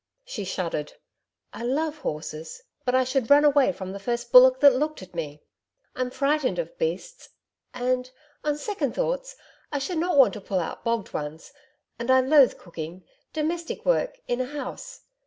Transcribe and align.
She 0.25 0.45
shuddered. 0.45 0.93
'I 1.53 1.61
love 1.65 1.97
horses, 1.99 2.63
but 2.85 2.95
I 2.95 3.03
should 3.03 3.29
run 3.29 3.45
away 3.45 3.71
from 3.71 3.91
the 3.91 3.99
first 3.99 4.31
bullock 4.31 4.59
that 4.61 4.73
looked 4.73 5.03
at 5.03 5.13
me. 5.13 5.43
I'm 5.95 6.09
frightened 6.09 6.57
of 6.57 6.75
beasts, 6.79 7.29
and, 7.71 8.09
on 8.43 8.57
second 8.57 8.95
thoughts, 8.95 9.35
I 9.71 9.77
should 9.77 9.99
not 9.99 10.17
want 10.17 10.33
to 10.33 10.41
pull 10.41 10.57
out 10.59 10.83
bogged 10.83 11.13
ones. 11.13 11.53
And 11.99 12.09
I 12.09 12.19
loathe 12.19 12.57
cooking 12.57 13.05
domestic 13.31 13.85
work 13.85 14.19
in 14.27 14.41
a 14.41 14.45
house. 14.45 15.01